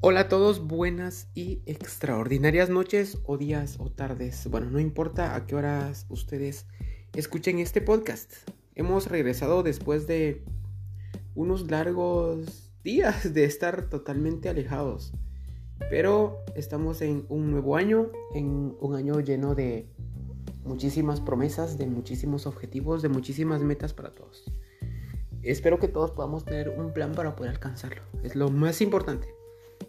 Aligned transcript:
Hola 0.00 0.20
a 0.20 0.28
todos, 0.28 0.64
buenas 0.64 1.26
y 1.34 1.60
extraordinarias 1.66 2.70
noches 2.70 3.18
o 3.24 3.36
días 3.36 3.78
o 3.80 3.90
tardes. 3.90 4.46
Bueno, 4.48 4.70
no 4.70 4.78
importa 4.78 5.34
a 5.34 5.44
qué 5.44 5.56
horas 5.56 6.06
ustedes 6.08 6.66
escuchen 7.16 7.58
este 7.58 7.80
podcast. 7.80 8.32
Hemos 8.76 9.08
regresado 9.08 9.64
después 9.64 10.06
de 10.06 10.44
unos 11.34 11.68
largos 11.68 12.72
días 12.84 13.34
de 13.34 13.42
estar 13.42 13.90
totalmente 13.90 14.48
alejados. 14.48 15.12
Pero 15.90 16.44
estamos 16.54 17.02
en 17.02 17.26
un 17.28 17.50
nuevo 17.50 17.74
año, 17.74 18.12
en 18.36 18.76
un 18.78 18.94
año 18.94 19.18
lleno 19.18 19.56
de 19.56 19.90
muchísimas 20.62 21.20
promesas, 21.20 21.76
de 21.76 21.88
muchísimos 21.88 22.46
objetivos, 22.46 23.02
de 23.02 23.08
muchísimas 23.08 23.64
metas 23.64 23.94
para 23.94 24.14
todos. 24.14 24.44
Espero 25.42 25.80
que 25.80 25.88
todos 25.88 26.12
podamos 26.12 26.44
tener 26.44 26.68
un 26.68 26.92
plan 26.92 27.10
para 27.16 27.34
poder 27.34 27.50
alcanzarlo. 27.50 28.02
Es 28.22 28.36
lo 28.36 28.48
más 28.48 28.80
importante. 28.80 29.37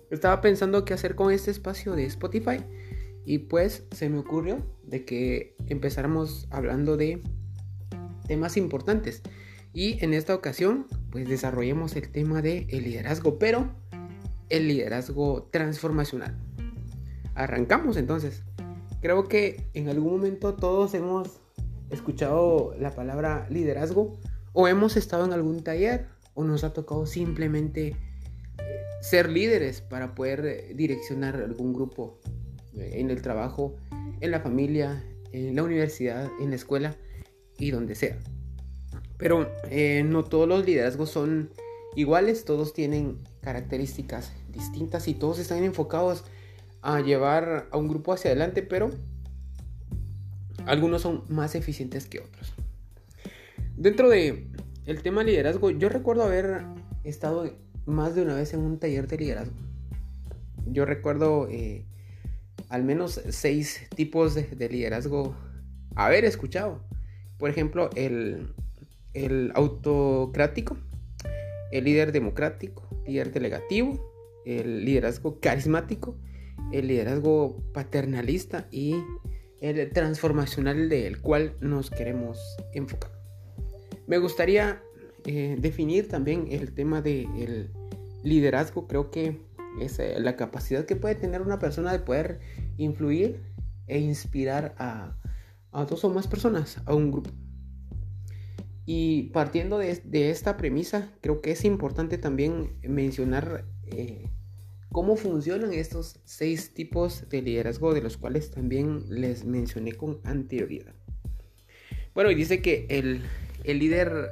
Estaba 0.09 0.41
pensando 0.41 0.85
qué 0.85 0.93
hacer 0.93 1.15
con 1.15 1.31
este 1.31 1.51
espacio 1.51 1.93
de 1.95 2.05
Spotify 2.05 2.63
y 3.25 3.39
pues 3.39 3.83
se 3.91 4.09
me 4.09 4.17
ocurrió 4.17 4.65
de 4.83 5.05
que 5.05 5.55
empezáramos 5.67 6.47
hablando 6.49 6.97
de 6.97 7.21
temas 8.27 8.57
importantes. 8.57 9.21
Y 9.71 10.03
en 10.03 10.13
esta 10.13 10.33
ocasión 10.33 10.87
pues 11.11 11.27
desarrollemos 11.27 11.95
el 11.95 12.09
tema 12.09 12.41
de 12.41 12.65
el 12.69 12.85
liderazgo, 12.85 13.37
pero 13.37 13.69
el 14.49 14.67
liderazgo 14.67 15.47
transformacional. 15.51 16.35
Arrancamos 17.35 17.97
entonces. 17.97 18.43
Creo 19.01 19.27
que 19.27 19.69
en 19.73 19.89
algún 19.89 20.13
momento 20.13 20.55
todos 20.55 20.93
hemos 20.93 21.39
escuchado 21.89 22.73
la 22.79 22.91
palabra 22.91 23.47
liderazgo 23.49 24.19
o 24.53 24.67
hemos 24.67 24.97
estado 24.97 25.25
en 25.25 25.33
algún 25.33 25.63
taller 25.63 26.07
o 26.33 26.43
nos 26.43 26.63
ha 26.63 26.73
tocado 26.73 27.05
simplemente 27.05 27.95
ser 29.01 29.29
líderes 29.29 29.81
para 29.81 30.15
poder 30.15 30.45
eh, 30.45 30.73
direccionar 30.75 31.35
algún 31.35 31.73
grupo 31.73 32.19
eh, 32.75 32.91
en 32.95 33.09
el 33.09 33.21
trabajo, 33.21 33.75
en 34.21 34.31
la 34.31 34.41
familia, 34.41 35.03
en 35.31 35.55
la 35.55 35.63
universidad, 35.63 36.29
en 36.39 36.49
la 36.49 36.55
escuela 36.55 36.95
y 37.57 37.71
donde 37.71 37.95
sea. 37.95 38.17
Pero 39.17 39.51
eh, 39.69 40.03
no 40.05 40.23
todos 40.23 40.47
los 40.47 40.65
liderazgos 40.65 41.09
son 41.09 41.49
iguales, 41.95 42.45
todos 42.45 42.73
tienen 42.73 43.17
características 43.41 44.33
distintas 44.49 45.07
y 45.07 45.13
todos 45.13 45.39
están 45.39 45.63
enfocados 45.63 46.23
a 46.81 47.01
llevar 47.01 47.67
a 47.71 47.77
un 47.77 47.87
grupo 47.87 48.13
hacia 48.13 48.31
adelante, 48.31 48.63
pero 48.63 48.89
algunos 50.65 51.01
son 51.01 51.23
más 51.29 51.55
eficientes 51.55 52.05
que 52.05 52.19
otros. 52.19 52.53
Dentro 53.75 54.09
de 54.09 54.47
el 54.85 55.01
tema 55.01 55.23
liderazgo, 55.23 55.71
yo 55.71 55.89
recuerdo 55.89 56.23
haber 56.23 56.63
estado 57.03 57.49
más 57.85 58.15
de 58.15 58.21
una 58.23 58.35
vez 58.35 58.53
en 58.53 58.61
un 58.61 58.79
taller 58.79 59.07
de 59.07 59.17
liderazgo. 59.17 59.55
Yo 60.65 60.85
recuerdo 60.85 61.47
eh, 61.49 61.85
al 62.69 62.83
menos 62.83 63.21
seis 63.29 63.81
tipos 63.95 64.35
de, 64.35 64.69
liderazgo 64.69 65.35
haber 65.95 66.25
escuchado. 66.25 66.83
Por 67.37 67.49
ejemplo, 67.49 67.89
el, 67.95 68.53
el 69.13 69.51
autocrático, 69.55 70.77
el 71.71 71.85
líder 71.85 72.11
democrático, 72.11 72.87
líder 73.07 73.31
delegativo, 73.31 74.11
el 74.45 74.85
liderazgo 74.85 75.39
carismático, 75.39 76.15
el 76.71 76.87
liderazgo 76.87 77.57
paternalista 77.73 78.67
y 78.71 78.95
el 79.61 79.91
transformacional 79.91 80.89
del 80.89 81.21
cual 81.21 81.55
nos 81.59 81.89
queremos 81.89 82.39
enfocar. 82.73 83.11
Me 84.07 84.17
gustaría 84.17 84.81
eh, 85.25 85.57
definir 85.59 86.07
también 86.07 86.47
el 86.49 86.73
tema 86.73 87.01
del 87.01 87.71
liderazgo. 88.23 88.87
Creo 88.87 89.11
que 89.11 89.39
es 89.79 89.99
eh, 89.99 90.19
la 90.19 90.35
capacidad 90.35 90.85
que 90.85 90.95
puede 90.95 91.15
tener 91.15 91.41
una 91.41 91.59
persona 91.59 91.91
de 91.91 91.99
poder 91.99 92.39
influir 92.77 93.41
e 93.87 93.99
inspirar 93.99 94.75
a, 94.77 95.15
dos 95.87 96.03
o 96.03 96.09
más 96.09 96.27
personas, 96.27 96.81
a 96.85 96.93
un 96.93 97.11
grupo. 97.11 97.31
Y 98.85 99.29
partiendo 99.33 99.77
de, 99.77 100.29
esta 100.31 100.57
premisa, 100.57 101.11
creo 101.21 101.41
que 101.41 101.51
es 101.51 101.63
importante 101.63 102.17
también 102.17 102.79
mencionar 102.81 103.65
eh, 103.85 104.29
cómo 104.91 105.15
funcionan 105.15 105.73
estos 105.73 106.19
seis 106.25 106.73
tipos 106.73 107.29
de 107.29 107.41
liderazgo 107.43 107.93
de 107.93 108.01
los 108.01 108.17
cuales 108.17 108.49
también 108.49 109.03
les 109.09 109.45
mencioné 109.45 109.93
con 109.93 110.19
anterioridad. 110.23 110.95
Bueno, 112.15 112.31
y 112.31 112.35
dice 112.35 112.61
que 112.61 112.87
el, 112.89 113.21
el 113.63 113.79
líder 113.79 114.29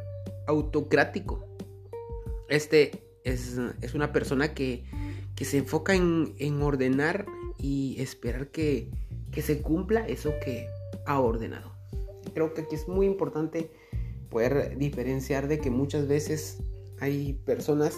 autocrático. 0.47 1.45
Este 2.49 2.91
es, 3.23 3.57
una 3.93 4.11
persona 4.11 4.53
que, 4.53 4.83
se 5.41 5.57
enfoca 5.57 5.93
en, 5.95 6.61
ordenar 6.61 7.25
y 7.57 8.01
esperar 8.01 8.47
que, 8.47 8.89
se 9.41 9.61
cumpla 9.61 10.07
eso 10.07 10.33
que 10.43 10.67
ha 11.05 11.19
ordenado. 11.19 11.71
Creo 12.33 12.53
que 12.53 12.61
aquí 12.61 12.75
es 12.75 12.87
muy 12.87 13.05
importante 13.05 13.69
poder 14.29 14.77
diferenciar 14.77 15.47
de 15.47 15.59
que 15.59 15.69
muchas 15.69 16.07
veces 16.07 16.57
hay 16.99 17.33
personas 17.45 17.95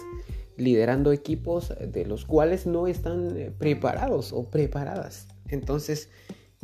liderando 0.56 1.12
equipos 1.12 1.72
de 1.80 2.04
los 2.04 2.26
cuales 2.26 2.66
no 2.66 2.86
están 2.86 3.36
eh, 3.36 3.50
preparados 3.56 4.32
o 4.32 4.50
preparadas. 4.50 5.26
Entonces, 5.48 6.10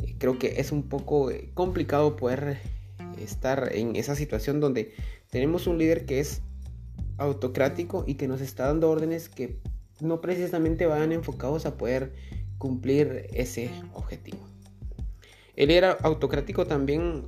eh, 0.03 0.15
creo 0.19 0.39
que 0.39 0.61
es 0.61 0.71
un 0.71 0.83
poco 0.83 1.31
eh, 1.31 1.51
complicado 1.55 2.17
poder 2.17 2.59
estar 3.19 3.71
en 3.75 3.97
esa 3.97 4.15
situación 4.15 4.61
donde 4.61 4.95
tenemos 5.31 5.67
un 5.67 5.79
líder 5.79 6.07
que 6.07 6.21
es 6.21 6.43
autocrático 7.19 8.05
y 8.07 8.15
que 8.15 8.29
nos 8.29 8.41
está 8.41 8.67
dando 8.67 8.91
órdenes 8.91 9.29
que 9.29 9.59
no 10.01 10.21
precisamente 10.21 10.87
van 10.87 11.13
enfocados 11.13 11.67
a 11.67 11.77
poder 11.77 12.13
cumplir 12.59 13.29
ese 13.33 13.71
objetivo. 13.95 14.39
El 15.55 15.69
líder 15.69 15.97
autocrático 16.03 16.67
también 16.67 17.27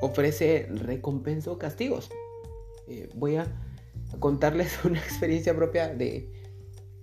ofrece 0.00 0.66
recompensa 0.70 1.50
o 1.50 1.58
castigos. 1.58 2.10
Eh, 2.88 3.10
voy 3.14 3.36
a 3.36 3.46
contarles 4.18 4.72
una 4.84 4.98
experiencia 4.98 5.54
propia 5.54 5.88
de, 5.88 6.37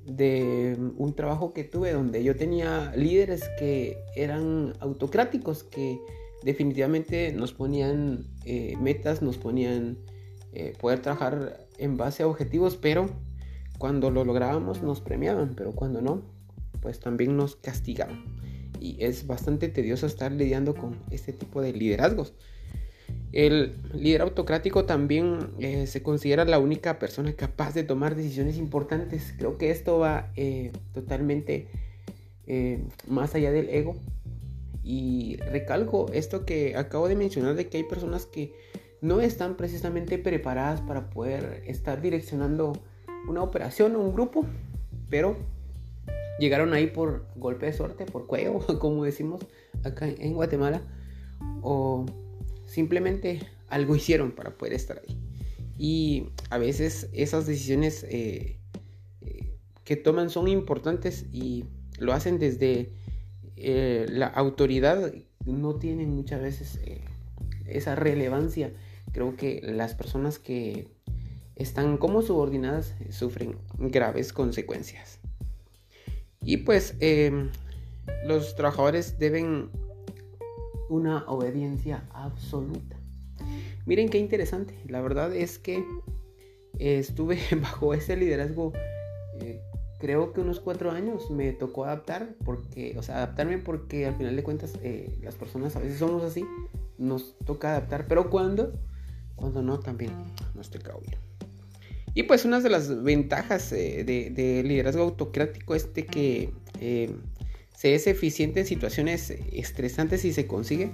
de 0.05 0.77
un 0.97 1.15
trabajo 1.15 1.53
que 1.53 1.63
tuve 1.63 1.91
donde 1.91 2.23
yo 2.23 2.35
tenía 2.35 2.93
líderes 2.95 3.43
que 3.57 3.97
eran 4.15 4.73
autocráticos, 4.79 5.63
que 5.63 5.99
definitivamente 6.43 7.33
nos 7.33 7.53
ponían 7.53 8.27
eh, 8.45 8.75
metas, 8.79 9.21
nos 9.21 9.37
ponían 9.37 9.97
eh, 10.53 10.73
poder 10.79 11.01
trabajar 11.01 11.67
en 11.79 11.97
base 11.97 12.23
a 12.23 12.27
objetivos, 12.27 12.77
pero 12.77 13.09
cuando 13.79 14.11
lo 14.11 14.23
lográbamos 14.23 14.83
nos 14.83 15.01
premiaban, 15.01 15.55
pero 15.55 15.71
cuando 15.71 16.01
no, 16.01 16.21
pues 16.81 16.99
también 16.99 17.35
nos 17.35 17.55
castigaban. 17.55 18.23
Y 18.79 19.03
es 19.03 19.25
bastante 19.25 19.69
tedioso 19.69 20.05
estar 20.05 20.31
lidiando 20.31 20.75
con 20.75 20.97
este 21.09 21.33
tipo 21.33 21.61
de 21.61 21.73
liderazgos. 21.73 22.35
El 23.35 23.75
líder 23.93 24.21
autocrático 24.21 24.85
también 24.85 25.49
eh, 25.59 25.87
se 25.87 26.01
considera 26.01 26.45
la 26.45 26.57
única 26.57 26.99
persona 26.99 27.33
capaz 27.33 27.73
de 27.73 27.83
tomar 27.83 28.15
decisiones 28.15 28.57
importantes. 28.57 29.33
Creo 29.37 29.57
que 29.57 29.71
esto 29.71 29.99
va 29.99 30.31
eh, 30.35 30.71
totalmente 30.93 31.67
más 33.07 33.35
allá 33.35 33.51
del 33.51 33.69
ego. 33.69 33.97
Y 34.83 35.37
recalco 35.51 36.05
esto 36.13 36.45
que 36.45 36.77
acabo 36.77 37.09
de 37.09 37.15
mencionar 37.15 37.55
de 37.55 37.67
que 37.67 37.77
hay 37.77 37.83
personas 37.83 38.25
que 38.25 38.53
no 39.01 39.19
están 39.19 39.57
precisamente 39.57 40.17
preparadas 40.17 40.79
para 40.81 41.09
poder 41.09 41.63
estar 41.67 42.01
direccionando 42.01 42.73
una 43.27 43.43
operación 43.43 43.95
o 43.95 43.99
un 43.99 44.13
grupo, 44.13 44.45
pero 45.09 45.35
llegaron 46.39 46.73
ahí 46.73 46.87
por 46.87 47.25
golpe 47.35 47.65
de 47.65 47.73
suerte, 47.73 48.05
por 48.05 48.27
cuello, 48.27 48.59
como 48.79 49.03
decimos 49.03 49.45
acá 49.83 50.07
en 50.07 50.33
Guatemala, 50.33 50.81
o 51.61 52.05
simplemente 52.65 53.39
algo 53.69 53.95
hicieron 53.95 54.31
para 54.31 54.57
poder 54.57 54.73
estar 54.73 54.99
ahí. 54.99 55.17
Y 55.77 56.29
a 56.49 56.57
veces 56.57 57.09
esas 57.13 57.45
decisiones 57.45 58.03
eh, 58.09 58.59
eh, 59.21 59.51
que 59.83 59.95
toman 59.95 60.29
son 60.29 60.47
importantes 60.47 61.25
y 61.31 61.65
lo 61.99 62.13
hacen 62.13 62.39
desde 62.39 62.91
eh, 63.57 64.05
la 64.09 64.27
autoridad, 64.27 65.13
no 65.45 65.75
tienen 65.75 66.11
muchas 66.11 66.41
veces 66.41 66.79
esa 67.67 67.95
relevancia 67.95 68.73
creo 69.11 69.35
que 69.35 69.61
las 69.63 69.93
personas 69.93 70.39
que 70.39 70.87
están 71.55 71.97
como 71.97 72.21
subordinadas 72.21 72.95
sufren 73.11 73.57
graves 73.77 74.33
consecuencias. 74.33 75.19
Y 76.41 76.57
pues 76.57 76.95
los 78.25 78.55
trabajadores 78.55 79.17
deben 79.19 79.69
una 80.89 81.25
obediencia 81.27 82.03
absoluta. 82.13 82.97
Miren 83.85 84.09
qué 84.09 84.17
interesante. 84.17 84.75
La 84.87 85.01
verdad 85.01 85.35
es 85.35 85.59
que 85.59 85.83
estuve 86.79 87.39
bajo 87.61 87.93
ese 87.93 88.15
liderazgo 88.17 88.73
eh, 89.39 89.61
creo 89.99 90.33
que 90.33 90.41
unos 90.41 90.59
cuatro 90.59 90.91
años 90.91 91.29
me 91.31 91.51
tocó 91.53 91.85
adaptar 91.85 92.35
porque, 92.43 92.95
o 92.97 93.03
sea, 93.03 93.17
adaptarme 93.17 93.57
porque 93.57 94.05
al 94.05 94.15
final 94.15 94.35
de 94.35 94.43
cuentas 94.43 94.73
eh, 94.83 95.17
las 95.21 95.35
personas 95.35 95.75
a 95.75 95.79
veces 95.79 95.99
somos 95.99 96.23
así, 96.23 96.45
nos 96.97 97.37
toca 97.39 97.71
adaptar, 97.71 98.07
pero 98.07 98.29
cuando 98.29 98.73
cuando 99.35 99.61
no 99.61 99.79
también 99.79 100.11
no 100.53 100.61
estoy 100.61 100.81
bien. 101.01 101.19
Y 102.13 102.23
pues 102.23 102.45
una 102.45 102.61
de 102.61 102.69
las 102.69 103.03
ventajas 103.03 103.71
eh, 103.73 104.03
de, 104.05 104.63
liderazgo 104.63 105.03
autocrático 105.03 105.75
es 105.75 105.93
de 105.93 106.05
que 106.05 106.53
eh, 106.79 107.13
se 107.75 107.95
es 107.95 108.07
eficiente 108.07 108.61
en 108.61 108.65
situaciones 108.65 109.31
estresantes 109.51 110.25
y 110.25 110.33
se 110.33 110.47
consigue 110.47 110.91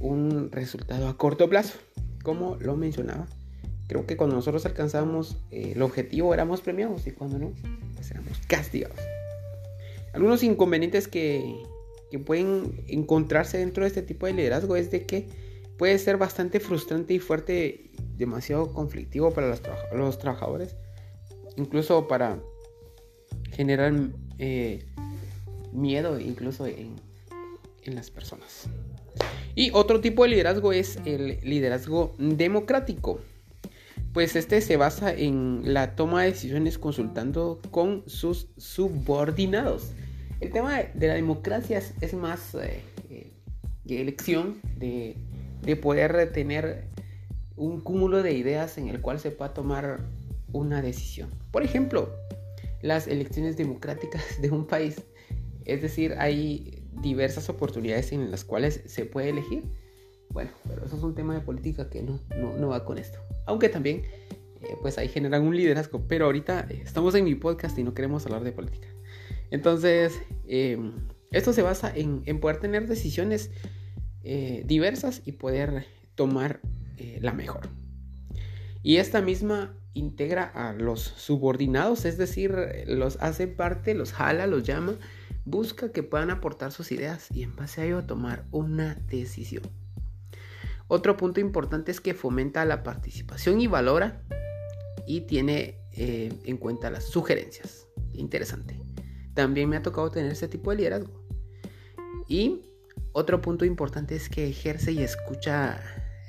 un 0.00 0.50
resultado 0.52 1.08
a 1.08 1.16
corto 1.16 1.48
plazo, 1.48 1.78
como 2.22 2.56
lo 2.56 2.76
mencionaba. 2.76 3.26
Creo 3.88 4.06
que 4.06 4.16
cuando 4.16 4.36
nosotros 4.36 4.66
alcanzábamos 4.66 5.38
eh, 5.50 5.72
el 5.74 5.82
objetivo 5.82 6.34
éramos 6.34 6.60
premiados 6.60 7.06
y 7.06 7.12
cuando 7.12 7.38
no, 7.38 7.52
pues 7.94 8.10
éramos 8.10 8.38
castigados. 8.46 8.98
Algunos 10.12 10.42
inconvenientes 10.42 11.08
que, 11.08 11.62
que 12.10 12.18
pueden 12.18 12.84
encontrarse 12.86 13.58
dentro 13.58 13.84
de 13.84 13.88
este 13.88 14.02
tipo 14.02 14.26
de 14.26 14.34
liderazgo 14.34 14.76
es 14.76 14.90
de 14.90 15.04
que 15.04 15.28
puede 15.78 15.96
ser 15.98 16.16
bastante 16.16 16.60
frustrante 16.60 17.14
y 17.14 17.18
fuerte, 17.18 17.90
demasiado 18.16 18.72
conflictivo 18.72 19.30
para 19.30 19.48
los, 19.92 20.18
trabajadores, 20.18 20.76
incluso 21.56 22.08
para 22.08 22.40
generar 23.52 23.94
eh, 24.38 24.84
miedo 25.72 26.20
incluso 26.20 26.66
en, 26.66 26.96
en 27.82 27.94
las 27.94 28.10
personas. 28.10 28.68
Y 29.54 29.70
otro 29.72 30.00
tipo 30.00 30.22
de 30.22 30.30
liderazgo 30.30 30.72
es 30.72 30.98
el 31.04 31.40
liderazgo 31.42 32.14
democrático. 32.18 33.20
Pues 34.12 34.36
este 34.36 34.60
se 34.60 34.76
basa 34.76 35.12
en 35.12 35.62
la 35.64 35.94
toma 35.94 36.22
de 36.22 36.30
decisiones 36.30 36.78
consultando 36.78 37.60
con 37.70 38.04
sus 38.06 38.48
subordinados. 38.56 39.92
El 40.40 40.52
tema 40.52 40.82
de 40.82 41.08
la 41.08 41.14
democracia 41.14 41.82
es, 42.00 42.14
más 42.14 42.54
eh, 42.54 42.80
eh, 43.10 43.32
de 43.84 44.00
elección, 44.00 44.60
de, 44.76 45.16
poder 45.82 46.32
tener 46.32 46.84
un 47.56 47.80
cúmulo 47.80 48.22
de 48.22 48.32
ideas 48.32 48.78
en 48.78 48.88
el 48.88 49.00
cual 49.00 49.18
se 49.18 49.32
pueda 49.32 49.52
tomar 49.52 50.00
una 50.52 50.80
decisión. 50.80 51.30
Por 51.50 51.64
ejemplo, 51.64 52.14
las 52.80 53.08
elecciones 53.08 53.56
democráticas 53.56 54.22
de 54.40 54.50
un 54.50 54.66
país. 54.66 55.02
Es 55.68 55.82
decir, 55.82 56.14
hay 56.18 56.82
diversas 57.02 57.48
oportunidades 57.48 58.12
en 58.12 58.30
las 58.30 58.44
cuales 58.44 58.82
se 58.86 59.04
puede 59.04 59.28
elegir. 59.28 59.64
Bueno, 60.30 60.50
pero 60.66 60.84
eso 60.84 60.96
es 60.96 61.02
un 61.02 61.14
tema 61.14 61.34
de 61.34 61.40
política 61.40 61.88
que 61.88 62.02
no, 62.02 62.20
no, 62.58 62.68
va 62.68 62.84
con 62.84 62.98
esto. 62.98 63.18
Aunque 63.46 63.68
también, 63.68 64.02
eh, 64.62 64.76
pues 64.80 64.98
ahí 64.98 65.08
generan 65.08 65.42
un 65.46 65.56
liderazgo. 65.56 66.06
Pero 66.08 66.24
ahorita 66.24 66.66
estamos 66.70 67.14
en 67.14 67.24
mi 67.24 67.34
podcast 67.34 67.78
y 67.78 67.84
no 67.84 67.94
queremos 67.94 68.24
hablar 68.26 68.44
de 68.44 68.52
política. 68.52 68.88
Entonces, 69.50 70.20
em, 70.46 70.92
esto 71.30 71.52
se 71.52 71.62
basa 71.62 71.92
en, 71.94 72.22
poder 72.40 72.58
tener 72.58 72.86
decisiones 72.86 73.50
eh, 74.24 74.62
diversas 74.66 75.22
y 75.24 75.32
poder 75.32 75.86
tomar 76.14 76.60
eh, 76.96 77.18
la 77.20 77.32
mejor. 77.32 77.68
Y 78.82 78.96
esta 78.96 79.20
misma 79.20 79.77
integra 79.94 80.44
a 80.44 80.72
los 80.72 81.00
subordinados, 81.00 82.04
es 82.04 82.18
decir, 82.18 82.54
los 82.86 83.16
hace 83.20 83.48
parte, 83.48 83.94
los 83.94 84.12
jala, 84.12 84.46
los 84.46 84.62
llama, 84.64 84.94
busca 85.44 85.92
que 85.92 86.02
puedan 86.02 86.30
aportar 86.30 86.72
sus 86.72 86.92
ideas 86.92 87.28
y 87.32 87.42
en 87.42 87.56
base 87.56 87.80
a 87.80 87.84
ello 87.84 88.04
tomar 88.04 88.44
una 88.50 88.94
decisión. 88.94 89.64
Otro 90.86 91.16
punto 91.16 91.40
importante 91.40 91.90
es 91.90 92.00
que 92.00 92.14
fomenta 92.14 92.64
la 92.64 92.82
participación 92.82 93.60
y 93.60 93.66
valora 93.66 94.22
y 95.06 95.22
tiene 95.22 95.80
eh, 95.92 96.32
en 96.44 96.56
cuenta 96.56 96.90
las 96.90 97.04
sugerencias. 97.04 97.86
Interesante 98.12 98.80
también 99.38 99.68
me 99.68 99.76
ha 99.76 99.82
tocado 99.82 100.10
tener 100.10 100.32
ese 100.32 100.48
tipo 100.48 100.72
de 100.72 100.78
liderazgo. 100.78 101.12
Y 102.26 102.62
otro 103.12 103.40
punto 103.40 103.64
importante 103.64 104.16
es 104.16 104.28
que 104.28 104.48
ejerce 104.48 104.90
y 104.90 104.98
escucha, 104.98 105.80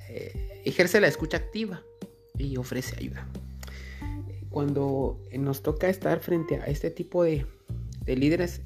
eh, 0.09 0.61
ejerce 0.63 1.01
la 1.01 1.07
escucha 1.07 1.37
activa 1.37 1.81
y 2.37 2.57
ofrece 2.57 2.95
ayuda. 2.99 3.27
Cuando 4.49 5.21
nos 5.37 5.61
toca 5.61 5.89
estar 5.89 6.19
frente 6.19 6.57
a 6.57 6.65
este 6.65 6.89
tipo 6.89 7.23
de, 7.23 7.45
líderes, 8.05 8.61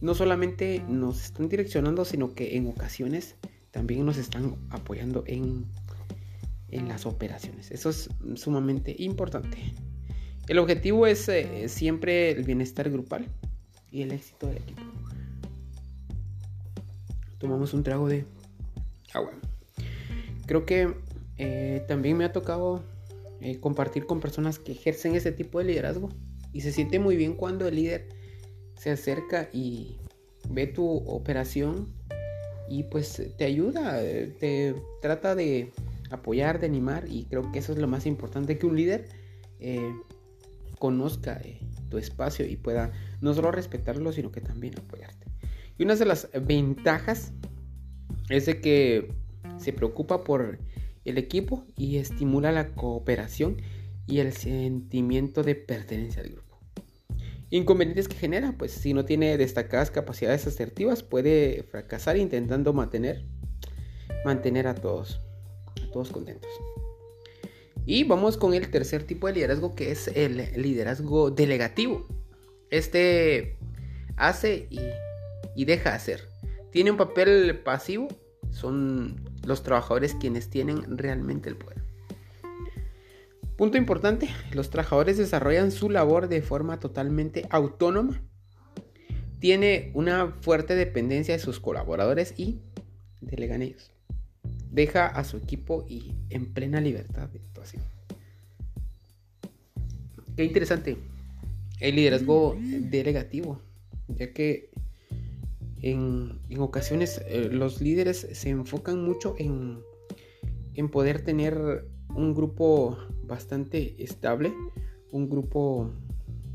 no 0.00 0.14
solamente 0.14 0.84
nos 0.88 1.24
están 1.24 1.48
direccionando, 1.48 2.04
sino 2.04 2.34
que 2.34 2.56
en 2.56 2.66
ocasiones 2.66 3.36
también 3.70 4.04
nos 4.04 4.18
están 4.18 4.56
apoyando 4.68 5.24
en, 5.26 5.64
en 6.68 6.88
las 6.88 7.06
operaciones. 7.06 7.70
Eso 7.70 7.90
es 7.90 8.10
sumamente 8.34 8.94
importante. 8.98 9.56
El 10.46 10.58
objetivo 10.58 11.06
es 11.06 11.26
eh, 11.30 11.68
siempre 11.68 12.30
el 12.30 12.42
bienestar 12.42 12.90
grupal, 12.90 13.30
y 13.94 14.02
el 14.02 14.10
éxito 14.10 14.48
del 14.48 14.56
equipo. 14.56 14.82
Tomamos 17.38 17.72
un 17.74 17.84
trago 17.84 18.08
de 18.08 18.26
agua. 19.12 19.30
Creo 20.46 20.66
que 20.66 20.96
eh, 21.38 21.84
también 21.86 22.16
me 22.16 22.24
ha 22.24 22.32
tocado 22.32 22.82
eh, 23.44 23.60
compartir 23.60 24.06
con 24.06 24.20
personas 24.20 24.58
que 24.58 24.72
ejercen 24.72 25.14
ese 25.14 25.30
tipo 25.30 25.58
de 25.58 25.66
liderazgo 25.66 26.08
y 26.54 26.62
se 26.62 26.72
siente 26.72 26.98
muy 26.98 27.14
bien 27.14 27.34
cuando 27.34 27.68
el 27.68 27.74
líder 27.74 28.08
se 28.78 28.90
acerca 28.90 29.50
y 29.52 29.98
ve 30.48 30.66
tu 30.66 30.86
operación 30.88 31.92
y 32.70 32.84
pues 32.84 33.22
te 33.36 33.44
ayuda, 33.44 34.00
te 34.00 34.74
trata 35.02 35.34
de 35.34 35.70
apoyar, 36.10 36.58
de 36.58 36.64
animar 36.64 37.04
y 37.06 37.24
creo 37.24 37.52
que 37.52 37.58
eso 37.58 37.72
es 37.72 37.78
lo 37.78 37.86
más 37.86 38.06
importante 38.06 38.56
que 38.56 38.64
un 38.64 38.76
líder 38.76 39.10
eh, 39.60 39.92
conozca 40.78 41.38
tu 41.90 41.98
espacio 41.98 42.46
y 42.46 42.56
pueda 42.56 42.92
no 43.20 43.34
solo 43.34 43.50
respetarlo, 43.52 44.10
sino 44.12 44.32
que 44.32 44.40
también 44.40 44.78
apoyarte. 44.78 45.26
Y 45.76 45.82
una 45.82 45.96
de 45.96 46.06
las 46.06 46.30
ventajas 46.46 47.32
es 48.30 48.46
de 48.46 48.62
que 48.62 49.12
se 49.58 49.74
preocupa 49.74 50.24
por 50.24 50.58
el 51.04 51.18
equipo 51.18 51.66
y 51.76 51.96
estimula 51.96 52.52
la 52.52 52.74
cooperación 52.74 53.62
y 54.06 54.18
el 54.18 54.32
sentimiento 54.32 55.42
de 55.42 55.54
pertenencia 55.54 56.22
al 56.22 56.30
grupo. 56.30 56.58
Inconvenientes 57.50 58.08
que 58.08 58.16
genera, 58.16 58.54
pues 58.58 58.72
si 58.72 58.94
no 58.94 59.04
tiene 59.04 59.36
destacadas 59.36 59.90
capacidades 59.90 60.46
asertivas 60.46 61.02
puede 61.02 61.64
fracasar 61.70 62.16
intentando 62.16 62.72
mantener, 62.72 63.24
mantener 64.24 64.66
a 64.66 64.74
todos, 64.74 65.20
a 65.82 65.90
todos 65.92 66.10
contentos. 66.10 66.50
Y 67.86 68.04
vamos 68.04 68.36
con 68.36 68.54
el 68.54 68.70
tercer 68.70 69.04
tipo 69.04 69.26
de 69.26 69.34
liderazgo 69.34 69.74
que 69.74 69.90
es 69.90 70.08
el 70.08 70.36
liderazgo 70.60 71.30
delegativo. 71.30 72.06
Este 72.70 73.56
hace 74.16 74.68
y, 75.54 75.64
deja 75.64 75.94
hacer. 75.94 76.28
Tiene 76.70 76.90
un 76.90 76.96
papel 76.96 77.60
pasivo. 77.60 78.08
Son 78.50 79.16
los 79.46 79.62
trabajadores 79.62 80.14
quienes 80.14 80.50
tienen 80.50 80.96
realmente 80.96 81.48
el 81.48 81.56
poder. 81.56 81.82
Punto 83.56 83.78
importante, 83.78 84.28
los 84.52 84.70
trabajadores 84.70 85.16
desarrollan 85.16 85.70
su 85.70 85.88
labor 85.88 86.28
de 86.28 86.42
forma 86.42 86.80
totalmente 86.80 87.46
autónoma. 87.50 88.20
Tiene 89.38 89.92
una 89.94 90.32
fuerte 90.40 90.74
dependencia 90.74 91.34
de 91.34 91.40
sus 91.40 91.60
colaboradores 91.60 92.34
y 92.36 92.60
delegan 93.20 93.62
ellos. 93.62 93.92
Deja 94.70 95.06
a 95.06 95.22
su 95.22 95.36
equipo 95.36 95.86
y 95.88 96.14
en 96.30 96.52
plena 96.52 96.80
libertad 96.80 97.28
de 97.28 97.38
actuación. 97.38 97.84
Qué 100.36 100.44
interesante 100.44 100.98
el 101.78 101.94
liderazgo 101.94 102.56
delegativo, 102.58 103.60
ya 104.08 104.32
que 104.32 104.70
en, 105.84 106.40
ocasiones 106.58 107.20
eh, 107.26 107.50
los 107.52 107.82
líderes 107.82 108.26
se 108.32 108.48
enfocan 108.48 109.04
mucho 109.04 109.34
en, 109.38 109.82
poder 110.90 111.22
tener 111.22 111.86
un 112.08 112.34
grupo 112.34 112.96
bastante 113.24 113.94
estable, 114.02 114.54
un 115.12 115.28
grupo 115.28 115.90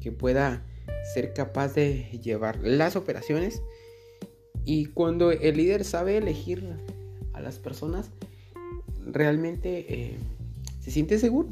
que 0.02 0.12
pueda 0.12 0.66
ser 1.14 1.34
capaz 1.34 1.76
de 1.76 2.20
llevar 2.24 2.58
las 2.64 2.96
operaciones. 2.96 3.62
Y 4.66 4.86
cuando 4.88 5.32
el 5.32 5.58
líder 5.58 5.84
sabe 5.84 6.18
elegir 6.18 6.64
a 7.34 7.42
las 7.42 7.60
personas 7.60 8.10
realmente 9.06 9.86
eh, 9.94 10.18
se 10.80 10.90
siente 10.90 11.20
seguro. 11.20 11.50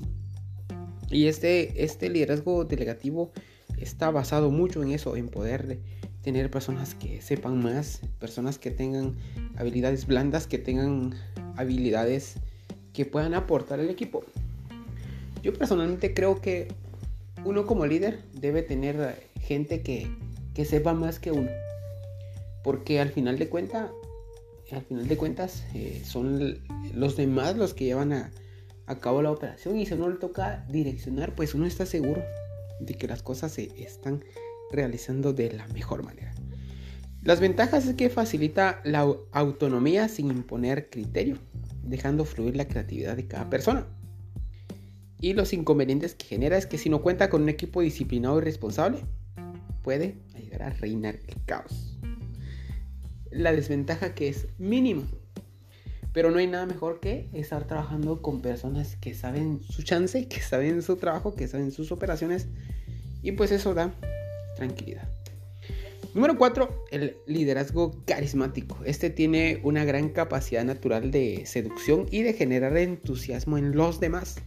Y 1.12 1.28
este, 1.28 1.84
este 1.84 2.10
liderazgo 2.10 2.66
delegativo 2.66 3.32
está 3.80 4.10
basado 4.10 4.50
mucho 4.50 4.82
en 4.82 4.92
eso, 4.92 5.16
en 5.16 5.30
poder 5.30 5.80
tener 6.28 6.52
personas 6.52 6.94
que 6.94 7.22
sepan 7.22 7.64
más, 7.64 8.02
personas 8.20 8.60
que 8.60 8.70
tengan 8.70 9.16
habilidades 9.56 10.06
blandas, 10.06 10.46
que 10.46 10.58
tengan 10.58 11.16
habilidades 11.56 12.36
que 12.92 13.06
puedan 13.06 13.34
aportar 13.34 13.80
al 13.80 13.90
equipo. 13.90 14.26
Yo 15.42 15.54
personalmente 15.54 16.14
creo 16.14 16.42
que 16.42 16.68
uno 17.46 17.66
como 17.66 17.86
líder 17.86 18.20
debe 18.34 18.62
tener 18.62 19.24
gente 19.40 19.82
que, 19.82 20.12
sepa 20.66 20.94
más 20.94 21.18
que 21.18 21.32
uno. 21.32 21.50
Porque 22.62 23.00
al 23.00 23.08
final 23.08 23.40
de 23.40 23.48
cuentas, 23.48 23.90
al 24.70 24.82
final 24.82 25.08
de 25.08 25.16
cuentas, 25.16 25.64
eh, 25.74 26.02
son 26.04 26.60
los 26.94 27.16
demás 27.16 27.56
los 27.56 27.74
que 27.74 27.86
llevan 27.86 28.12
a, 28.12 28.32
a 28.86 29.00
cabo 29.00 29.22
la 29.22 29.32
operación 29.32 29.80
y 29.80 29.86
si 29.86 29.94
uno 29.94 30.10
le 30.10 30.18
toca 30.18 30.66
direccionar, 30.68 31.36
pues 31.36 31.56
uno 31.56 31.66
está 31.66 31.86
seguro 31.86 32.22
de 32.82 32.96
que 32.96 33.08
las 33.08 33.24
cosas 33.24 33.54
se 33.54 33.72
están 33.82 34.26
realizando 34.72 35.34
de 35.34 35.54
la 35.54 35.68
mejor 35.68 36.04
manera. 36.04 36.34
Las 37.24 37.40
ventajas 37.40 37.86
es 37.86 37.96
que 37.96 38.10
facilita 38.10 38.80
la 38.86 39.00
autonomía 39.32 40.08
sin 40.08 40.32
imponer 40.32 40.90
criterio, 40.90 41.38
dejando 41.84 42.24
fluir 42.24 42.56
la 42.56 42.68
creatividad 42.68 43.18
de 43.18 43.28
cada 43.28 43.50
persona. 43.50 43.86
Y 45.20 45.34
los 45.34 45.52
inconvenientes 45.52 46.16
que 46.16 46.26
genera 46.26 46.58
es 46.58 46.68
que 46.68 46.78
si 46.78 46.90
no 46.90 47.02
cuenta 47.02 47.30
con 47.30 47.42
un 47.42 47.50
equipo 47.50 47.82
disciplinado 47.82 48.38
y 48.38 48.44
responsable, 48.44 49.00
puede 49.84 50.16
llegar 50.40 50.64
a 50.64 50.70
reinar 50.70 51.20
el 51.28 51.44
caos. 51.46 51.98
La 53.32 53.52
desventaja 53.52 54.14
que 54.14 54.30
es 54.30 54.48
mínima. 54.58 55.04
Pero 56.14 56.32
no 56.32 56.38
hay 56.38 56.48
nada 56.48 56.66
mejor 56.66 57.00
que 57.00 57.30
estar 57.34 57.68
trabajando 57.68 58.22
con 58.22 58.42
personas 58.42 58.96
que 58.96 59.14
saben 59.14 59.62
su 59.64 59.84
chance, 59.84 60.28
que 60.28 60.40
saben 60.40 60.82
su 60.82 60.96
trabajo, 60.96 61.36
que 61.36 61.48
saben 61.48 61.72
sus 61.72 61.92
operaciones. 61.92 62.48
Y 63.22 63.34
pues 63.34 63.52
eso 63.52 63.74
da 63.74 63.94
tranquilidad. 64.58 65.08
Número 66.14 66.38
4, 66.38 66.86
el 66.92 67.18
liderazgo 67.28 68.04
carismático. 68.06 68.80
Este 68.86 69.10
tiene 69.10 69.60
una 69.64 69.86
gran 69.86 70.10
capacidad 70.10 70.66
natural 70.66 71.12
de 71.12 71.46
seducción 71.46 72.08
y 72.12 72.24
de 72.24 72.34
generar 72.34 72.76
entusiasmo 72.78 73.58
en 73.58 73.76
los 73.76 74.00
demás. 74.00 74.38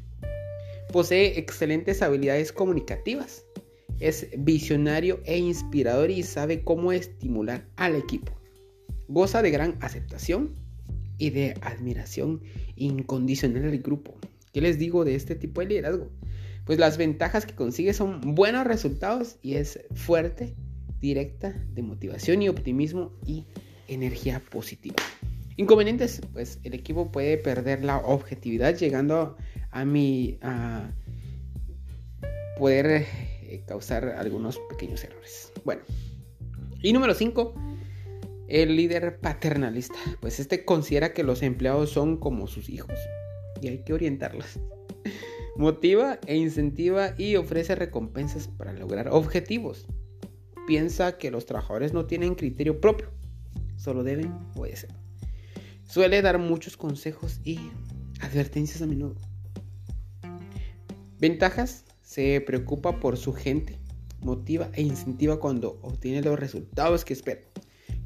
Posee 0.92 1.38
excelentes 1.38 2.02
habilidades 2.02 2.50
comunicativas. 2.52 3.44
Es 4.00 4.26
visionario 4.36 5.20
e 5.24 5.38
inspirador 5.38 6.10
y 6.10 6.24
sabe 6.24 6.64
cómo 6.64 6.90
estimular 6.90 7.64
al 7.76 7.94
equipo. 7.94 8.32
Goza 9.06 9.42
de 9.42 9.50
gran 9.50 9.78
aceptación 9.80 10.56
y 11.18 11.30
de 11.30 11.54
admiración 11.60 12.42
incondicional 12.74 13.62
del 13.62 13.80
grupo. 13.80 14.18
¿Qué 14.52 14.60
les 14.60 14.78
digo 14.78 15.04
de 15.04 15.14
este 15.14 15.36
tipo 15.36 15.60
de 15.60 15.68
liderazgo? 15.68 16.10
Pues 16.70 16.78
las 16.78 16.98
ventajas 16.98 17.46
que 17.46 17.56
consigue 17.56 17.92
son 17.92 18.20
buenos 18.36 18.64
resultados 18.64 19.38
y 19.42 19.56
es 19.56 19.80
fuerte, 19.92 20.54
directa, 21.00 21.52
de 21.72 21.82
motivación 21.82 22.42
y 22.42 22.48
optimismo 22.48 23.10
y 23.26 23.44
energía 23.88 24.38
positiva. 24.38 24.94
Inconvenientes, 25.56 26.20
pues 26.32 26.60
el 26.62 26.74
equipo 26.74 27.10
puede 27.10 27.38
perder 27.38 27.84
la 27.84 27.96
objetividad 27.96 28.76
llegando 28.76 29.36
a, 29.72 29.84
mi 29.84 30.38
a 30.42 30.92
poder 32.56 33.04
eh, 33.42 33.64
causar 33.66 34.04
algunos 34.04 34.60
pequeños 34.68 35.02
errores. 35.02 35.52
Bueno, 35.64 35.82
y 36.80 36.92
número 36.92 37.14
5, 37.14 37.52
el 38.46 38.76
líder 38.76 39.18
paternalista. 39.18 39.98
Pues 40.20 40.38
este 40.38 40.64
considera 40.64 41.14
que 41.14 41.24
los 41.24 41.42
empleados 41.42 41.90
son 41.90 42.16
como 42.16 42.46
sus 42.46 42.68
hijos 42.68 42.94
y 43.60 43.66
hay 43.66 43.78
que 43.78 43.92
orientarlos. 43.92 44.60
Motiva 45.60 46.18
e 46.26 46.38
incentiva 46.38 47.12
y 47.18 47.36
ofrece 47.36 47.74
recompensas 47.74 48.48
para 48.48 48.72
lograr 48.72 49.08
objetivos. 49.08 49.84
Piensa 50.66 51.18
que 51.18 51.30
los 51.30 51.44
trabajadores 51.44 51.92
no 51.92 52.06
tienen 52.06 52.34
criterio 52.34 52.80
propio, 52.80 53.10
solo 53.76 54.02
deben 54.02 54.32
obedecer. 54.56 54.88
Suele 55.84 56.22
dar 56.22 56.38
muchos 56.38 56.78
consejos 56.78 57.42
y 57.44 57.60
advertencias 58.22 58.80
a 58.80 58.86
menudo. 58.86 59.16
Ventajas, 61.18 61.84
se 62.00 62.40
preocupa 62.40 62.98
por 62.98 63.18
su 63.18 63.34
gente, 63.34 63.78
motiva 64.22 64.70
e 64.72 64.80
incentiva 64.80 65.40
cuando 65.40 65.78
obtiene 65.82 66.22
los 66.22 66.40
resultados 66.40 67.04
que 67.04 67.12
espera. 67.12 67.42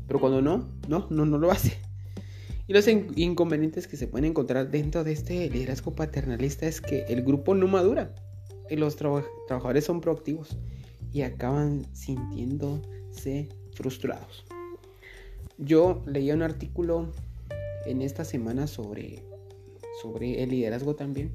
Pero 0.09 0.19
cuando 0.19 0.43
no, 0.43 0.75
no, 0.89 1.07
no, 1.09 1.25
no 1.25 1.39
lo 1.39 1.53
hace. 1.53 1.79
Y 2.67 2.73
los 2.73 2.89
inconvenientes 2.89 3.87
que 3.87 3.97
se 3.97 4.07
pueden 4.07 4.31
encontrar 4.31 4.71
dentro 4.71 5.05
de 5.05 5.13
este 5.13 5.51
liderazgo 5.51 5.93
paternalista 5.93 6.67
es 6.67 6.81
que 6.81 7.05
el 7.09 7.23
grupo 7.23 7.55
no 7.55 7.69
madura 7.69 8.15
y 8.71 8.77
los 8.77 8.97
trabajadores 8.97 9.85
son 9.85 10.01
proactivos 10.01 10.57
y 11.13 11.23
acaban 11.23 11.87
sintiéndose 11.95 13.51
frustrados. 13.73 14.47
Yo 15.59 16.03
leía 16.07 16.35
un 16.35 16.43
artículo 16.43 17.13
en 17.85 18.01
esta 18.01 18.25
semana 18.25 18.67
sobre, 18.67 19.23
sobre 20.01 20.43
el 20.43 20.49
liderazgo 20.49 20.97
también. 20.97 21.33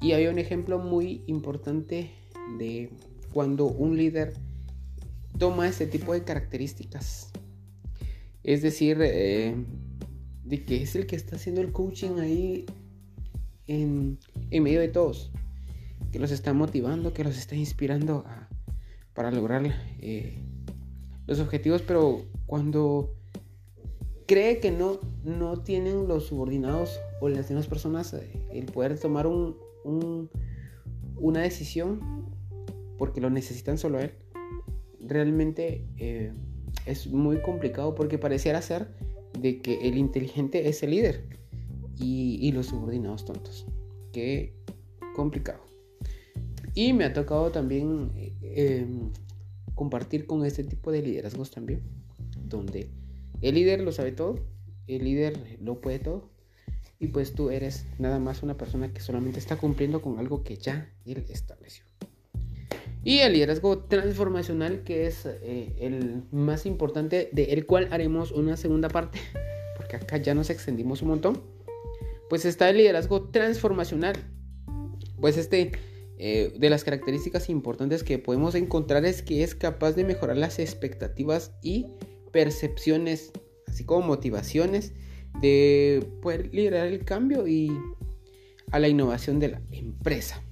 Y 0.00 0.12
hay 0.12 0.28
un 0.28 0.38
ejemplo 0.38 0.78
muy 0.78 1.22
importante 1.26 2.10
de 2.58 2.90
cuando 3.32 3.66
un 3.66 3.96
líder 3.96 4.34
toma 5.38 5.68
este 5.68 5.86
tipo 5.86 6.12
de 6.12 6.22
características. 6.22 7.32
Es 8.44 8.62
decir, 8.62 8.98
eh, 9.00 9.54
de 10.44 10.64
que 10.64 10.82
es 10.82 10.94
el 10.96 11.06
que 11.06 11.16
está 11.16 11.36
haciendo 11.36 11.60
el 11.60 11.72
coaching 11.72 12.18
ahí 12.18 12.66
en, 13.66 14.18
medio 14.50 14.80
de 14.80 14.88
todos. 14.88 15.30
Que 16.10 16.18
los 16.18 16.30
está 16.30 16.52
motivando, 16.52 17.14
que 17.14 17.24
los 17.24 17.38
está 17.38 17.54
inspirando 17.54 18.24
para 19.14 19.30
lograr 19.30 19.62
eh, 20.00 20.38
los 21.26 21.38
objetivos, 21.40 21.82
pero 21.82 22.24
cuando 22.46 23.14
cree 24.26 24.60
que 24.60 24.70
no, 24.70 25.00
no 25.24 25.62
tienen 25.62 26.08
los 26.08 26.26
subordinados 26.26 27.00
o 27.20 27.28
las 27.28 27.48
demás 27.48 27.66
personas 27.66 28.12
eh, 28.14 28.46
el 28.52 28.66
poder 28.66 28.98
tomar 28.98 29.26
un, 29.26 29.56
una 31.16 31.40
decisión 31.40 32.00
porque 32.98 33.20
lo 33.20 33.30
necesitan 33.30 33.78
solo 33.78 34.00
él, 34.00 34.12
realmente 35.00 35.86
es 36.86 37.06
muy 37.06 37.40
complicado 37.40 37.94
porque 37.94 38.18
pareciera 38.18 38.62
ser 38.62 38.88
de 39.38 39.60
que 39.60 39.88
el 39.88 39.96
inteligente 39.96 40.68
es 40.68 40.82
el 40.82 40.90
líder 40.90 41.24
y, 41.98 42.50
los 42.52 42.66
subordinados 42.66 43.24
tontos. 43.24 43.66
Qué 44.12 44.54
complicado. 45.14 45.60
Y 46.74 46.92
me 46.92 47.04
ha 47.04 47.12
tocado 47.12 47.50
también 47.50 48.10
eh, 48.16 48.86
compartir 49.74 50.26
con 50.26 50.44
este 50.44 50.64
tipo 50.64 50.90
de 50.90 51.02
liderazgos 51.02 51.50
también, 51.50 51.82
donde 52.44 52.90
el 53.40 53.54
líder 53.54 53.80
lo 53.80 53.92
sabe 53.92 54.12
todo, 54.12 54.38
el 54.86 55.04
líder 55.04 55.58
lo 55.60 55.80
puede 55.80 55.98
todo, 55.98 56.30
y 56.98 57.08
pues 57.08 57.34
tú 57.34 57.50
eres 57.50 57.86
nada 57.98 58.18
más 58.18 58.42
una 58.42 58.56
persona 58.56 58.92
que 58.92 59.00
solamente 59.00 59.38
está 59.38 59.56
cumpliendo 59.56 60.00
con 60.00 60.18
algo 60.18 60.44
que 60.44 60.56
ya 60.56 60.92
él 61.04 61.24
estableció. 61.28 61.84
Y 63.04 63.18
el 63.18 63.32
liderazgo 63.32 63.78
transformacional, 63.78 64.84
que 64.84 65.06
es 65.06 65.26
eh, 65.26 65.74
el 65.80 66.22
más 66.30 66.66
importante, 66.66 67.30
de 67.32 67.44
el 67.52 67.66
cual 67.66 67.88
haremos 67.90 68.30
una 68.30 68.56
segunda 68.56 68.88
parte, 68.88 69.18
porque 69.76 69.96
acá 69.96 70.18
ya 70.18 70.34
nos 70.34 70.50
extendimos 70.50 71.02
un 71.02 71.08
montón. 71.08 71.42
Pues 72.28 72.44
está 72.44 72.70
el 72.70 72.78
liderazgo 72.78 73.28
transformacional. 73.30 74.14
Pues 75.20 75.36
este, 75.36 75.72
eh, 76.18 76.54
de 76.56 76.70
las 76.70 76.84
características 76.84 77.48
importantes 77.48 78.04
que 78.04 78.18
podemos 78.18 78.54
encontrar 78.54 79.04
es 79.04 79.22
que 79.22 79.42
es 79.42 79.54
capaz 79.54 79.92
de 79.92 80.04
mejorar 80.04 80.36
las 80.36 80.60
expectativas 80.60 81.52
y 81.60 81.88
percepciones, 82.32 83.32
así 83.66 83.84
como 83.84 84.06
motivaciones, 84.06 84.92
de 85.40 86.06
poder 86.22 86.54
liderar 86.54 86.86
el 86.86 87.04
cambio 87.04 87.48
y 87.48 87.72
a 88.70 88.78
la 88.78 88.88
innovación 88.88 89.40
de 89.40 89.48
la 89.48 89.62
empresa. 89.72 90.42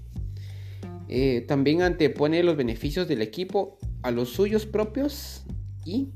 Eh, 1.13 1.41
también 1.41 1.83
antepone 1.83 2.41
los 2.45 2.57
beneficios 2.57 3.09
del 3.09 3.21
equipo 3.21 3.79
a 4.03 4.13
los 4.13 4.29
suyos 4.29 4.65
propios 4.65 5.43
y 5.85 6.11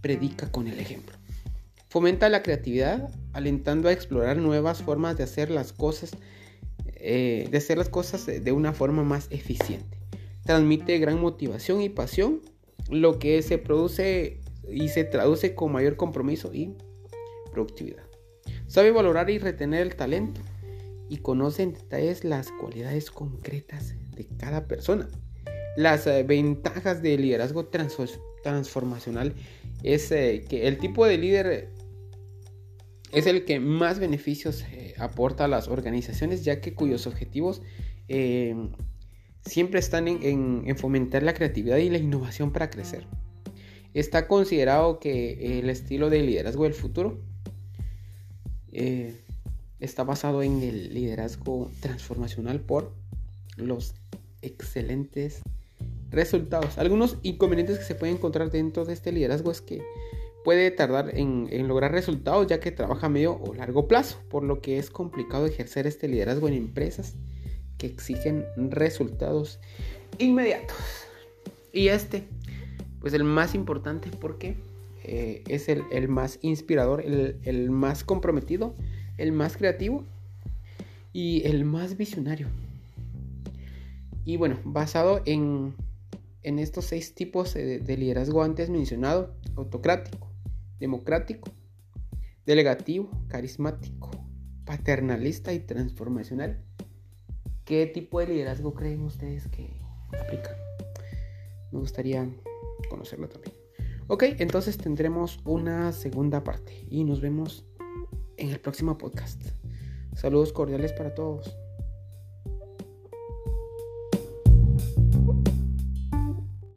predica 0.00 0.50
con 0.50 0.66
el 0.66 0.80
ejemplo. 0.80 1.14
Fomenta 1.90 2.26
la 2.30 2.42
creatividad, 2.42 3.10
alentando 3.34 3.90
a 3.90 3.92
explorar 3.92 4.38
nuevas 4.38 4.82
formas 4.82 5.18
de 5.18 5.24
hacer 5.24 5.50
las 5.50 5.74
cosas, 5.74 6.12
eh, 6.86 7.48
de 7.50 7.58
hacer 7.58 7.76
las 7.76 7.90
cosas 7.90 8.24
de 8.24 8.52
una 8.52 8.72
forma 8.72 9.02
más 9.02 9.26
eficiente. 9.28 9.98
Transmite 10.46 10.98
gran 10.98 11.20
motivación 11.20 11.82
y 11.82 11.90
pasión, 11.90 12.40
lo 12.88 13.18
que 13.18 13.42
se 13.42 13.58
produce 13.58 14.40
y 14.70 14.88
se 14.88 15.04
traduce 15.04 15.54
con 15.54 15.70
mayor 15.70 15.96
compromiso 15.96 16.50
y 16.54 16.72
productividad. 17.52 18.04
Sabe 18.68 18.90
valorar 18.90 19.28
y 19.28 19.38
retener 19.38 19.82
el 19.82 19.96
talento 19.96 20.40
y 21.10 21.18
conoce 21.18 21.62
en 21.62 21.74
detalles 21.74 22.24
las 22.24 22.50
cualidades 22.52 23.10
concretas 23.10 23.96
de 24.14 24.26
cada 24.38 24.66
persona. 24.66 25.08
Las 25.76 26.06
eh, 26.06 26.22
ventajas 26.24 27.02
del 27.02 27.22
liderazgo 27.22 27.68
transformacional 28.42 29.34
es 29.82 30.10
eh, 30.10 30.44
que 30.48 30.66
el 30.66 30.78
tipo 30.78 31.06
de 31.06 31.16
líder 31.16 31.68
es 33.12 33.26
el 33.26 33.44
que 33.44 33.60
más 33.60 33.98
beneficios 33.98 34.64
eh, 34.72 34.94
aporta 34.98 35.44
a 35.44 35.48
las 35.48 35.68
organizaciones, 35.68 36.44
ya 36.44 36.60
que 36.60 36.74
cuyos 36.74 37.06
objetivos 37.06 37.62
siempre 39.46 39.78
están 39.78 40.08
en, 40.08 40.76
fomentar 40.76 41.22
la 41.22 41.32
creatividad 41.32 41.76
y 41.76 41.90
la 41.90 41.98
innovación 41.98 42.52
para 42.52 42.70
crecer. 42.70 43.06
Está 43.94 44.26
considerado 44.26 44.98
que 44.98 45.60
el 45.60 45.70
estilo 45.70 46.10
de 46.10 46.22
liderazgo 46.22 46.64
del 46.64 46.74
futuro 46.74 47.20
está 48.72 50.02
basado 50.02 50.42
en 50.42 50.62
el 50.62 50.92
liderazgo 50.92 51.70
transformacional 51.80 52.60
por 52.60 52.92
los 53.62 53.94
excelentes 54.42 55.42
resultados. 56.10 56.78
Algunos 56.78 57.18
inconvenientes 57.22 57.78
que 57.78 57.84
se 57.84 57.94
pueden 57.94 58.16
encontrar 58.16 58.50
dentro 58.50 58.84
de 58.84 58.92
este 58.92 59.12
liderazgo 59.12 59.50
es 59.50 59.60
que 59.60 59.82
puede 60.44 60.70
tardar 60.70 61.16
en, 61.16 61.48
lograr 61.68 61.92
resultados 61.92 62.46
ya 62.46 62.60
que 62.60 62.70
trabaja 62.70 63.06
a 63.06 63.10
medio 63.10 63.34
o 63.40 63.54
largo 63.54 63.86
plazo, 63.86 64.18
por 64.28 64.42
lo 64.42 64.60
que 64.60 64.78
es 64.78 64.90
complicado 64.90 65.46
ejercer 65.46 65.86
este 65.86 66.08
liderazgo 66.08 66.48
en 66.48 66.54
empresas 66.54 67.14
que 67.78 67.86
exigen 67.86 68.44
resultados 68.56 69.60
inmediatos. 70.18 70.76
Y 71.72 71.88
este, 71.88 72.24
pues 73.00 73.12
el 73.14 73.24
más 73.24 73.54
importante 73.54 74.10
porque 74.20 74.56
eh, 75.04 75.42
es 75.48 75.68
el, 75.68 76.08
más 76.08 76.38
inspirador, 76.42 77.00
el, 77.00 77.38
el 77.44 77.70
más 77.70 78.04
comprometido, 78.04 78.74
el 79.18 79.32
más 79.32 79.56
creativo 79.56 80.04
y 81.12 81.46
el 81.46 81.64
más 81.64 81.96
visionario. 81.96 82.48
Y 84.24 84.36
bueno, 84.36 84.58
basado 84.64 85.22
en, 85.24 85.74
en 86.42 86.58
estos 86.58 86.86
seis 86.86 87.14
tipos 87.14 87.54
de, 87.54 87.78
de 87.80 87.96
liderazgo 87.96 88.42
antes 88.42 88.70
mencionado, 88.70 89.34
autocrático, 89.56 90.30
democrático, 90.78 91.50
delegativo, 92.46 93.10
carismático, 93.28 94.10
paternalista 94.64 95.52
y 95.52 95.60
transformacional. 95.60 96.62
¿Qué 97.64 97.86
tipo 97.86 98.20
de 98.20 98.26
liderazgo 98.26 98.74
creen 98.74 99.02
ustedes 99.02 99.46
que 99.48 99.80
aplican? 100.18 100.56
Me 101.72 101.78
gustaría 101.78 102.28
conocerlo 102.88 103.28
también. 103.28 103.54
Ok, 104.08 104.24
entonces 104.38 104.76
tendremos 104.76 105.38
una 105.44 105.92
segunda 105.92 106.42
parte 106.42 106.84
y 106.90 107.04
nos 107.04 107.20
vemos 107.20 107.64
en 108.36 108.50
el 108.50 108.58
próximo 108.58 108.98
podcast. 108.98 109.40
Saludos 110.16 110.52
cordiales 110.52 110.92
para 110.92 111.14
todos. 111.14 111.59